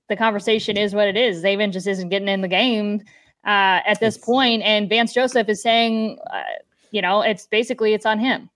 [0.09, 1.45] the conversation is what it is.
[1.45, 3.03] Zaven just isn't getting in the game
[3.47, 6.43] uh, at this point, and vance joseph is saying uh,
[6.91, 8.49] you know it's basically it's on him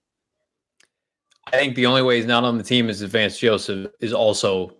[1.52, 4.12] I think the only way he's not on the team is if Vance Joseph is
[4.12, 4.72] also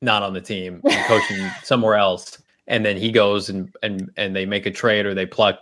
[0.00, 4.34] not on the team and coaching somewhere else, and then he goes and and and
[4.34, 5.60] they make a trade or they pluck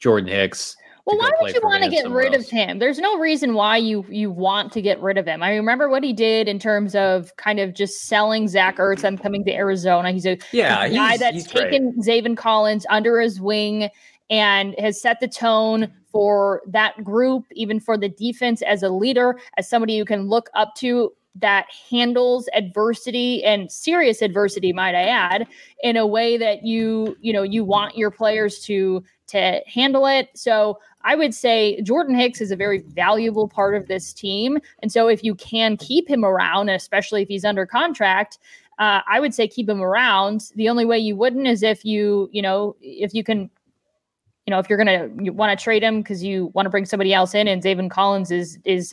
[0.00, 0.76] Jordan Hicks.
[1.06, 2.44] Well, why would you want to get rid else.
[2.44, 2.78] of him?
[2.78, 5.42] There's no reason why you you want to get rid of him.
[5.42, 9.20] I remember what he did in terms of kind of just selling Zach Ertz and
[9.20, 10.12] coming to Arizona.
[10.12, 12.24] He's a, yeah, a guy that's taken great.
[12.24, 13.88] Zaven Collins under his wing
[14.30, 19.38] and has set the tone for that group, even for the defense as a leader,
[19.56, 25.02] as somebody you can look up to that handles adversity and serious adversity might i
[25.02, 25.46] add
[25.82, 30.28] in a way that you you know you want your players to to handle it.
[30.34, 34.58] So i would say jordan hicks is a very valuable part of this team.
[34.82, 38.38] And so if you can keep him around especially if he's under contract
[38.80, 40.50] uh, i would say keep him around.
[40.56, 43.50] The only way you wouldn't is if you you know if you can
[44.50, 46.84] you know, if you're going to want to trade him because you want to bring
[46.84, 48.92] somebody else in, and Zaven Collins is is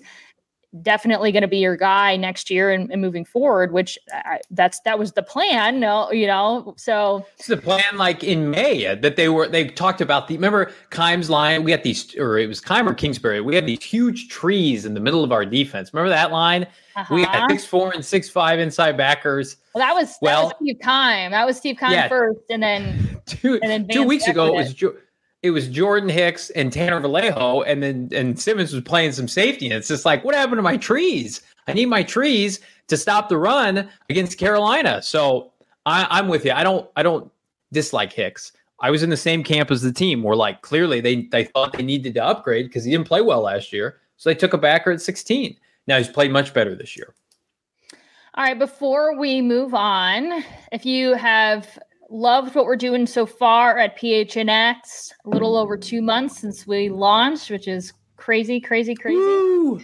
[0.84, 3.72] definitely going to be your guy next year and, and moving forward.
[3.72, 5.80] Which I, that's that was the plan.
[5.80, 7.82] No, you know, so it's the plan.
[7.96, 11.64] Like in May, uh, that they were they talked about the remember Keim's line.
[11.64, 13.42] We had these, or it was Keim or Kingsbury.
[13.42, 15.92] We had these huge trees in the middle of our defense.
[15.92, 16.68] Remember that line?
[16.96, 17.16] Uh-huh.
[17.16, 19.58] We had six four and six five inside backers.
[19.74, 21.32] Well, that was well that was Steve Keim.
[21.32, 24.54] That was Steve Keim yeah, first, and then two and then two weeks ago it
[24.54, 24.74] was.
[24.74, 24.96] Jo-
[25.48, 29.66] it was Jordan Hicks and Tanner Vallejo, and then and Simmons was playing some safety.
[29.66, 31.42] And it's just like, what happened to my trees?
[31.68, 35.02] I need my trees to stop the run against Carolina.
[35.02, 35.52] So
[35.86, 36.52] I, I'm with you.
[36.52, 37.32] I don't I don't
[37.72, 38.52] dislike Hicks.
[38.80, 41.74] I was in the same camp as the team where like clearly they they thought
[41.74, 44.02] they needed to upgrade because he didn't play well last year.
[44.18, 45.56] So they took a backer at 16.
[45.88, 47.14] Now he's played much better this year.
[48.36, 51.80] All right, before we move on, if you have
[52.10, 56.90] loved what we're doing so far at PHNX, a little over two months since we
[56.90, 59.18] launched, which is crazy, crazy, crazy.
[59.18, 59.82] Woo!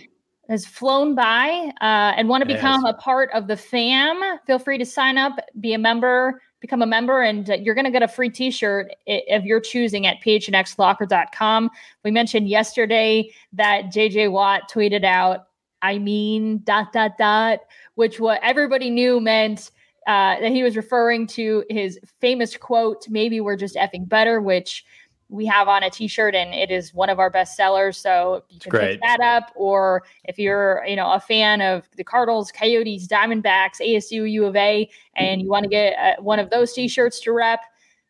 [0.50, 4.78] Has flown by uh, and want to become a part of the fam, feel free
[4.78, 8.04] to sign up, be a member, become a member, and uh, you're going to get
[8.04, 11.70] a free t shirt if you're choosing at phnxlocker.com.
[12.04, 15.48] We mentioned yesterday that JJ Watt tweeted out,
[15.82, 17.60] I mean, dot, dot, dot,
[17.96, 19.72] which what everybody knew meant
[20.08, 24.86] uh, that he was referring to his famous quote, maybe we're just effing better, which
[25.30, 27.98] we have on a t-shirt and it is one of our best sellers.
[27.98, 29.52] So you can pick that up.
[29.56, 34.56] Or if you're, you know, a fan of the Cardinals, Coyotes, Diamondbacks, ASU, U of
[34.56, 37.62] A, and you want to get uh, one of those t-shirts to rep,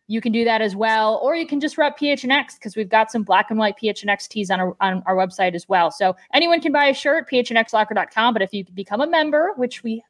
[0.08, 1.20] you can do that as well.
[1.24, 4.52] Or you can just rep PHNX because we've got some black and white PHNX tees
[4.52, 5.92] on our, on our website as well.
[5.92, 8.34] So anyone can buy a shirt, phnxlocker.com.
[8.34, 10.04] But if you become a member, which we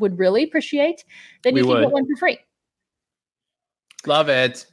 [0.00, 1.04] would really appreciate,
[1.42, 1.82] then we you can would.
[1.82, 2.38] get one for free.
[4.06, 4.66] Love it.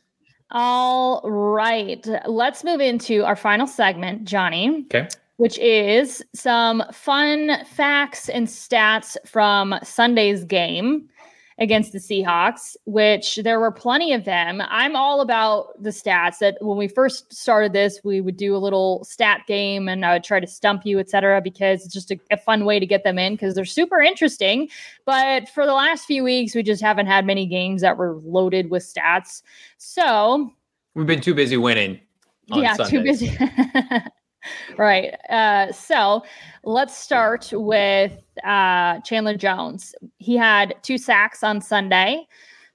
[0.52, 2.06] All right.
[2.26, 4.86] Let's move into our final segment, Johnny.
[4.94, 5.08] Okay.
[5.38, 11.10] Which is some fun facts and stats from Sunday's game
[11.60, 14.62] against the Seahawks, which there were plenty of them.
[14.68, 18.58] I'm all about the stats that when we first started this, we would do a
[18.58, 22.20] little stat game and I would try to stump you, etc., because it's just a,
[22.32, 24.70] a, fun way to get them in because they're super interesting.
[25.06, 28.70] But for the last few weeks, we just haven't had many games that were loaded
[28.70, 29.44] with stats.
[29.78, 30.52] So
[30.96, 32.00] we've been too busy winning.
[32.48, 32.90] yeah, Sundays.
[32.90, 33.38] too busy.
[34.78, 35.14] right.
[35.30, 36.24] Uh, so
[36.64, 39.96] let's start with uh, Chandler Jones.
[40.18, 42.28] He had two sacks on Sunday,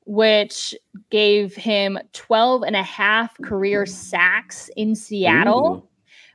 [0.05, 0.75] which
[1.11, 5.85] gave him 12 and a half career sacks in Seattle.
[5.85, 5.89] Ooh.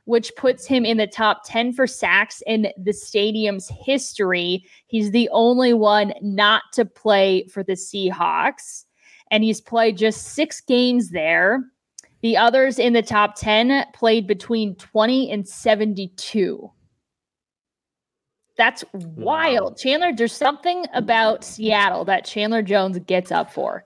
[0.04, 4.64] Which puts him in the top 10 for sacks in the stadium's history.
[4.88, 8.84] He's the only one not to play for the Seahawks.
[9.30, 11.62] And he's played just six games there.
[12.22, 16.70] The others in the top 10 played between 20 and 72.
[18.56, 19.72] That's wild.
[19.72, 19.76] Wow.
[19.78, 23.84] Chandler, there's something about Seattle that Chandler Jones gets up for.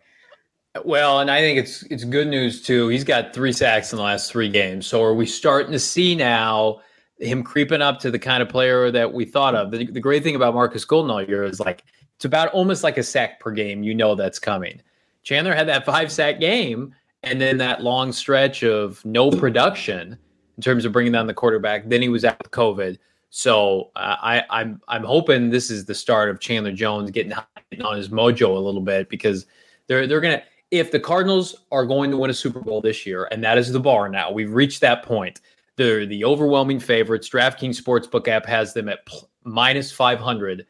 [0.84, 2.88] Well, and I think it's it's good news too.
[2.88, 4.86] He's got three sacks in the last three games.
[4.86, 6.80] So are we starting to see now
[7.18, 9.70] him creeping up to the kind of player that we thought of?
[9.70, 11.84] The, the great thing about Markus Golden all year is like
[12.16, 13.82] it's about almost like a sack per game.
[13.82, 14.82] You know that's coming.
[15.22, 16.94] Chandler had that five sack game,
[17.26, 20.16] and then that long stretch of no production
[20.56, 21.88] in terms of bringing down the quarterback.
[21.88, 22.98] Then he was out with COVID.
[23.30, 27.96] So uh, I, I'm I'm hoping this is the start of Chandler Jones getting on
[27.96, 29.46] his mojo a little bit because
[29.88, 33.28] they're they're gonna if the Cardinals are going to win a Super Bowl this year,
[33.30, 35.40] and that is the bar now, we've reached that point.
[35.76, 37.28] They're the overwhelming favorites.
[37.28, 39.00] DraftKings Sportsbook app has them at
[39.44, 40.66] minus 500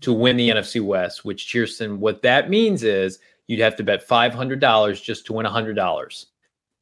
[0.00, 4.06] to win the NFC West, which Chierstin, what that means is you'd have to bet
[4.06, 6.26] $500 just to win $100.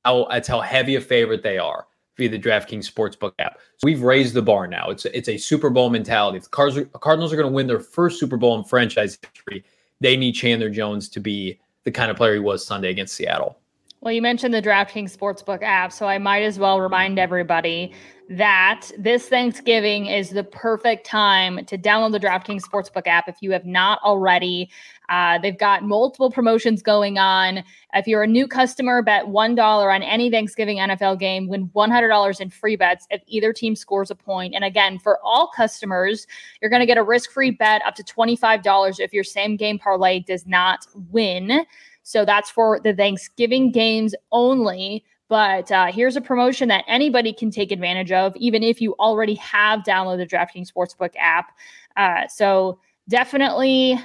[0.04, 3.58] How, that's how heavy a favorite they are via the DraftKings Sportsbook app.
[3.78, 4.90] So we've raised the bar now.
[4.90, 6.38] It's a, it's a Super Bowl mentality.
[6.38, 9.64] If the Cardinals are going to win their first Super Bowl in franchise history,
[10.00, 13.58] they need Chandler Jones to be the kind of player he was Sunday against Seattle.
[14.06, 17.92] Well, you mentioned the DraftKings Sportsbook app, so I might as well remind everybody
[18.28, 23.50] that this Thanksgiving is the perfect time to download the DraftKings Sportsbook app if you
[23.50, 24.70] have not already.
[25.08, 27.64] Uh, they've got multiple promotions going on.
[27.94, 29.58] If you're a new customer, bet $1
[29.94, 34.14] on any Thanksgiving NFL game, win $100 in free bets if either team scores a
[34.14, 34.54] point.
[34.54, 36.28] And again, for all customers,
[36.62, 39.80] you're going to get a risk free bet up to $25 if your same game
[39.80, 41.66] parlay does not win.
[42.06, 45.04] So that's for the Thanksgiving games only.
[45.28, 49.34] But uh, here's a promotion that anybody can take advantage of, even if you already
[49.34, 51.50] have downloaded the DraftKings Sportsbook app.
[51.96, 53.98] Uh, so definitely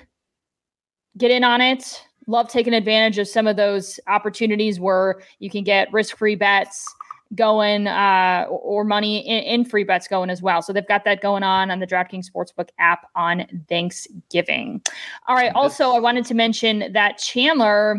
[1.16, 2.04] get in on it.
[2.26, 6.92] Love taking advantage of some of those opportunities where you can get risk free bets
[7.36, 10.62] going uh, or money in, in, free bets going as well.
[10.62, 14.82] So they've got that going on on the DraftKings Sportsbook app on Thanksgiving.
[15.27, 15.52] All right.
[15.56, 17.98] Also, I wanted to mention that Chandler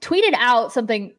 [0.00, 1.12] tweeted out something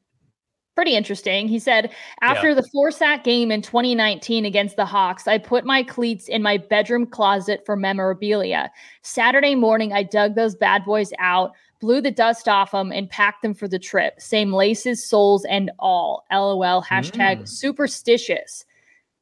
[0.77, 1.47] pretty interesting.
[1.47, 2.53] He said, after yeah.
[2.53, 6.57] the four sack game in 2019 against the Hawks, I put my cleats in my
[6.57, 8.71] bedroom closet for memorabilia.
[9.01, 13.41] Saturday morning, I dug those bad boys out blew the dust off them and packed
[13.41, 14.19] them for the trip.
[14.19, 16.25] Same laces, soles, and all.
[16.31, 16.83] LOL.
[16.83, 17.47] Hashtag mm.
[17.47, 18.65] superstitious.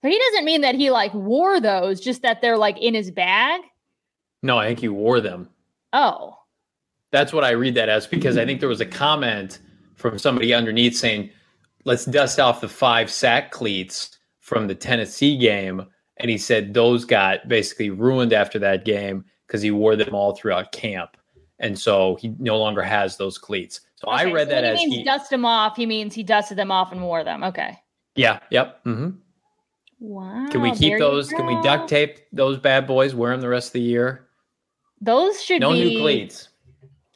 [0.01, 3.11] But he doesn't mean that he like wore those, just that they're like in his
[3.11, 3.61] bag.
[4.43, 5.49] No, I think he wore them.
[5.93, 6.37] Oh.
[7.11, 9.59] That's what I read that as because I think there was a comment
[9.95, 11.31] from somebody underneath saying,
[11.85, 15.85] let's dust off the five sack cleats from the Tennessee game.
[16.17, 20.35] And he said those got basically ruined after that game because he wore them all
[20.35, 21.17] throughout camp.
[21.59, 23.81] And so he no longer has those cleats.
[23.95, 25.77] So okay, I read so that as he dust them off.
[25.77, 27.43] He means he dusted them off and wore them.
[27.43, 27.77] Okay.
[28.15, 28.39] Yeah.
[28.49, 28.83] Yep.
[28.85, 29.09] Mm-hmm.
[29.99, 30.47] Wow.
[30.51, 31.29] Can we keep those?
[31.29, 33.15] Can we duct tape those bad boys?
[33.15, 34.27] Wear them the rest of the year.
[35.01, 36.49] Those should be no be new cleats.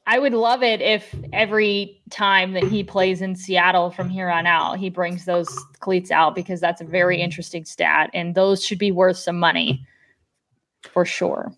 [0.07, 4.47] I would love it if every time that he plays in Seattle from here on
[4.47, 5.47] out, he brings those
[5.81, 9.85] cleats out because that's a very interesting stat, and those should be worth some money
[10.83, 11.51] for sure.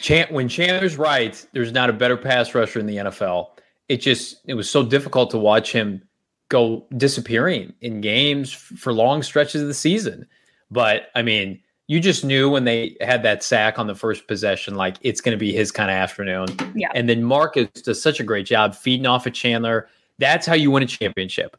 [0.00, 3.48] Chant, when Chandler's right, there's not a better pass rusher in the NFL.
[3.88, 6.02] It just it was so difficult to watch him
[6.48, 10.26] go disappearing in games for long stretches of the season.
[10.70, 14.74] But I mean, you just knew when they had that sack on the first possession,
[14.74, 16.46] like it's going to be his kind of afternoon.
[16.74, 16.88] Yeah.
[16.94, 19.88] And then Markus does such a great job feeding off of Chandler.
[20.18, 21.56] That's how you win a championship.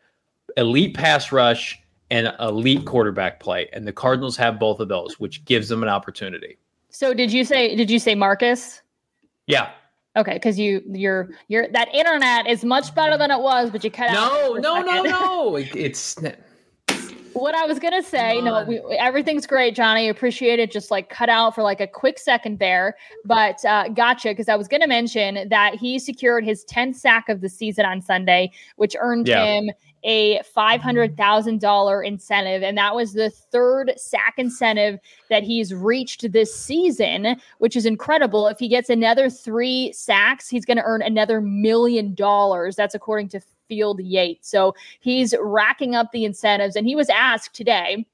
[0.58, 1.80] Elite pass rush
[2.10, 3.70] and elite quarterback play.
[3.74, 6.58] And the Cardinals have both of those, which gives them an opportunity.
[6.96, 8.82] So did you say did you say Markus?
[9.48, 9.72] Yeah.
[10.16, 13.92] Okay, because you you're you're that internet is much better than it was, but you
[13.92, 14.62] cut no, out.
[14.62, 15.56] No, no, no, no.
[15.58, 16.16] it's
[17.34, 20.08] what I was gonna say, no, we, everything's great, Johnny.
[20.08, 20.72] Appreciate it.
[20.72, 24.30] Just like cut out for like a quick second there, but uh, gotcha.
[24.30, 28.02] Because I was gonna mention that he secured his 10th sack of the season on
[28.02, 29.44] Sunday, which earned yeah.
[29.44, 29.72] him
[30.06, 32.64] a $500,000 incentive.
[32.64, 35.00] And that was the third sack incentive
[35.30, 38.48] that he's reached this season, which is incredible.
[38.48, 42.76] If he gets another three sacks, he's going to earn another million dollars.
[42.76, 44.48] That's according to Field Yates.
[44.48, 46.76] So he's racking up the incentives.
[46.76, 48.06] And he was asked today,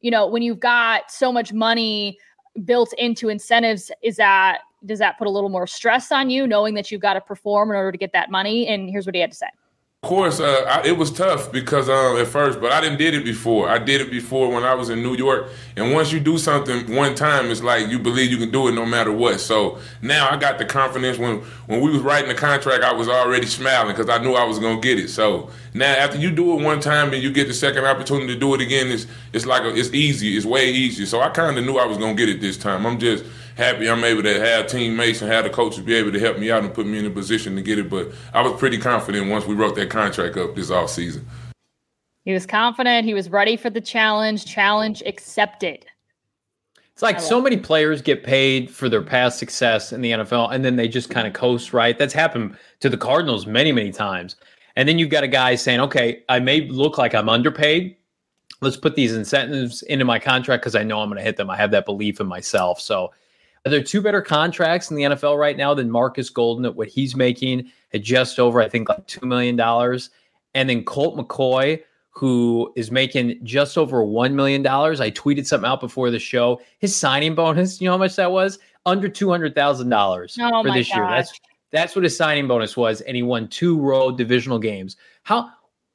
[0.00, 2.18] you know, when you've got so much money
[2.64, 6.74] built into incentives, is that does that put a little more stress on you knowing
[6.74, 8.66] that you've got to perform in order to get that money?
[8.66, 9.48] And here's what he had to say.
[10.02, 13.12] Of course, uh, I, it was tough because uh, at first, but I didn't did
[13.12, 13.68] it before.
[13.68, 16.96] I did it before when I was in New York, and once you do something
[16.96, 19.40] one time, it's like you believe you can do it no matter what.
[19.40, 21.18] So now I got the confidence.
[21.18, 24.44] When when we was writing the contract, I was already smiling because I knew I
[24.44, 25.08] was gonna get it.
[25.10, 28.40] So now after you do it one time and you get the second opportunity to
[28.40, 30.34] do it again, it's it's like a, it's easy.
[30.34, 31.04] It's way easier.
[31.04, 32.86] So I kind of knew I was gonna get it this time.
[32.86, 33.22] I'm just
[33.60, 36.50] happy I'm able to have teammates and have the coaches be able to help me
[36.50, 37.90] out and put me in a position to get it.
[37.90, 41.26] But I was pretty confident once we wrote that contract up this off season.
[42.24, 43.06] He was confident.
[43.06, 44.44] He was ready for the challenge.
[44.44, 45.86] Challenge accepted.
[46.92, 50.62] It's like so many players get paid for their past success in the NFL and
[50.62, 51.98] then they just kind of coast, right?
[51.98, 54.36] That's happened to the Cardinals many, many times.
[54.76, 57.96] And then you've got a guy saying, okay, I may look like I'm underpaid.
[58.60, 61.48] Let's put these incentives into my contract because I know I'm going to hit them.
[61.48, 62.80] I have that belief in myself.
[62.80, 63.10] So
[63.66, 66.88] are there two better contracts in the NFL right now than Markus Golden at what
[66.88, 69.60] he's making at just over, I think, like $2 million?
[70.54, 74.66] And then Colt McCoy, who is making just over $1 million.
[74.66, 76.60] I tweeted something out before the show.
[76.78, 78.58] His signing bonus, you know how much that was?
[78.86, 80.96] Under $200,000 oh for this gosh.
[80.96, 81.06] year.
[81.06, 81.40] That's
[81.72, 83.00] that's what his signing bonus was.
[83.02, 84.96] And he won two road divisional games.
[85.22, 85.50] How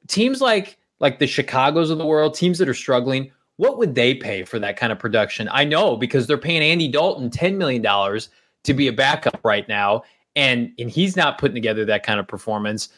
[0.08, 4.14] teams like like the Chicago's of the world, teams that are struggling, what would they
[4.14, 5.48] pay for that kind of production?
[5.50, 10.02] I know because they're paying Andy Dalton $10 million to be a backup right now.
[10.34, 12.90] And, and he's not putting together that kind of performance.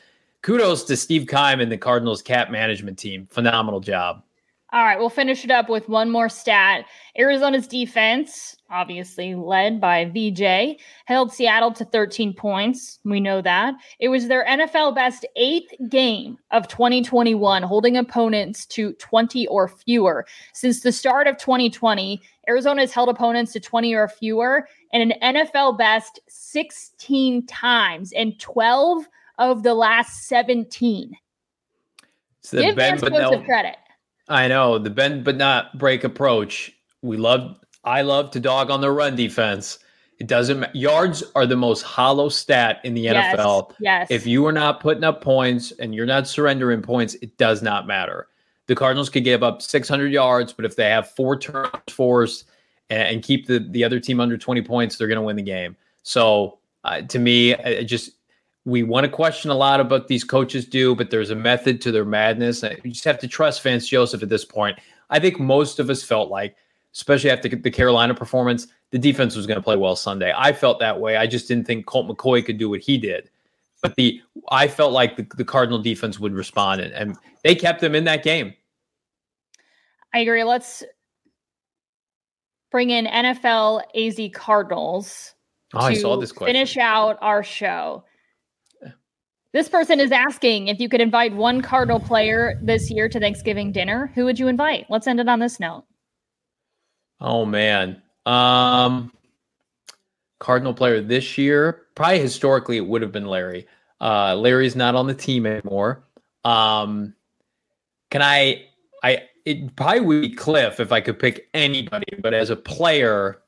[0.43, 3.29] Kudos to Steve Keim and the Cardinals cap management team.
[3.31, 4.23] Phenomenal job.
[4.73, 6.85] All right, we'll finish it up with one more stat.
[7.19, 12.99] Arizona's defense, obviously led by VJ, held Seattle to 13 points.
[13.05, 13.75] We know that.
[13.99, 20.27] It was their NFL best eighth game of 2021, holding opponents to 20 or fewer.
[20.53, 25.35] Since the start of 2020, Arizona has held opponents to 20 or fewer and an
[25.35, 29.09] NFL best 16 times and 12
[29.39, 31.17] of the last 17.
[32.43, 33.77] So Give Ben Vance credit.
[34.29, 36.73] I know the bend but not break approach.
[37.03, 37.57] We love.
[37.89, 39.79] I love to dog on the run defense.
[40.19, 43.73] It doesn't yards are the most hollow stat in the yes, NFL.
[43.81, 44.09] Yes.
[44.11, 47.87] If you are not putting up points and you're not surrendering points, it does not
[47.87, 48.29] matter.
[48.67, 52.45] The Cardinals could give up 600 yards, but if they have four turns forced
[52.91, 55.43] and, and keep the the other team under 20 points, they're going to win the
[55.43, 55.75] game.
[56.03, 58.11] So uh, to me, just
[58.67, 61.93] we want to question a lot about these coaches do, but there's a method to
[61.93, 62.63] their madness.
[62.63, 64.79] You just have to trust Vance Joseph at this point.
[65.09, 66.55] I think most of us felt like,
[66.99, 70.33] especially after the Carolina performance, the defense was going to play well Sunday.
[70.37, 71.17] I felt that way.
[71.17, 73.31] I just didn't think Colt McCoy could do what he did.
[73.83, 74.21] but the
[74.51, 78.03] I felt like the, the Cardinal defense would respond, and, and they kept them in
[78.05, 78.53] that game.
[80.13, 80.43] I agree.
[80.43, 80.83] Let's
[82.73, 85.35] bring in NFL AZ Cardinals.
[85.75, 86.55] Oh, I saw this question.
[86.55, 88.03] Finish out our show.
[89.53, 93.71] This person is asking if you could invite one Cardinal player this year to Thanksgiving
[93.71, 94.11] dinner.
[94.17, 94.87] Who would you invite?
[94.91, 95.85] Let's end it on this note.
[97.21, 99.13] Oh man, um,
[100.39, 103.67] Cardinal player this year, probably historically it would have been Larry.
[104.01, 106.05] Uh, Larry's not on the team anymore.
[106.45, 107.15] Um,
[108.11, 108.67] can I?
[109.03, 113.41] I it probably would be Cliff if I could pick anybody, but as a player,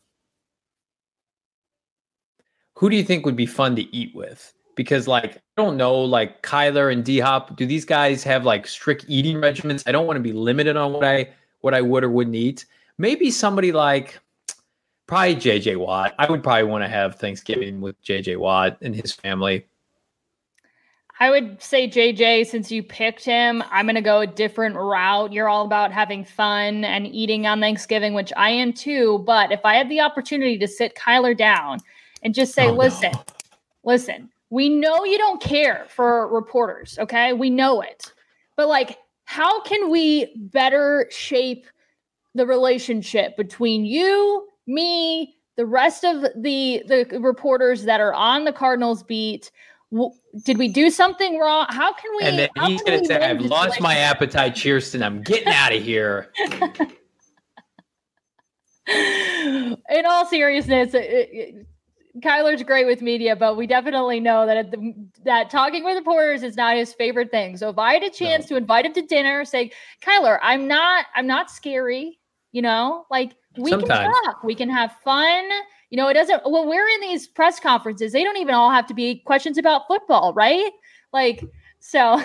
[2.75, 4.53] who do you think would be fun to eat with?
[4.75, 8.67] Because like I don't know, like Kyler and D Hop, do these guys have like
[8.67, 9.85] strict eating regimens?
[9.87, 11.29] I don't want to be limited on what I
[11.61, 12.65] what I would or wouldn't eat.
[13.01, 14.21] Maybe somebody like
[15.07, 16.15] probably JJ Watt.
[16.19, 19.65] I would probably want to have Thanksgiving with JJ Watt and his family.
[21.19, 25.33] I would say JJ, since you picked him, I'm going to go a different route.
[25.33, 29.25] You're all about having fun and eating on Thanksgiving, which I am too.
[29.27, 31.79] But if I had the opportunity to sit Kyler down
[32.23, 33.25] and just say, oh, listen, no.
[33.83, 36.99] listen, we know you don't care for reporters.
[36.99, 37.33] Okay.
[37.33, 38.13] We know it.
[38.57, 41.65] But like, how can we better shape
[42.35, 48.53] the relationship between you, me, the rest of the the reporters that are on the
[48.53, 49.51] Cardinals beat?
[50.45, 51.67] did we do something wrong?
[51.69, 52.25] How can we?
[52.25, 55.05] And then he's to say, "I've lost my appetite, Chierstin.
[55.05, 56.33] I'm getting out of here."
[58.89, 61.67] In all seriousness, it, it,
[62.19, 66.57] Kyler's great with media, but we definitely know that the, that talking with reporters is
[66.57, 67.57] not his favorite thing.
[67.57, 68.57] So if I had a chance no.
[68.57, 69.73] to invite him to dinner, say,
[70.03, 72.20] "Kyler, I'm not, I'm not scary,"
[72.53, 74.15] you know, like we Sometimes.
[74.15, 75.49] can talk, we can have fun
[75.91, 78.87] you know, it doesn't, when we're in these press conferences, they don't even all have
[78.87, 80.71] to be questions about football, right?
[81.13, 81.45] Like,
[81.81, 82.23] so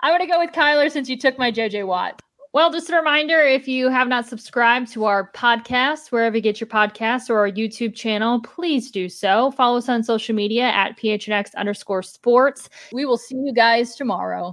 [0.00, 2.20] I'm going to go with Kyler since you took my JJ Watt.
[2.52, 6.60] Well, just a reminder if you have not subscribed to our podcast, wherever you get
[6.60, 9.52] your podcasts or our YouTube channel, please do so.
[9.52, 12.68] Follow us on social media at PHNX underscore sports.
[12.92, 14.50] We will see you guys tomorrow.